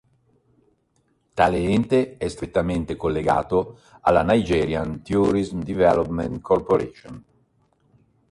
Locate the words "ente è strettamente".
1.59-2.95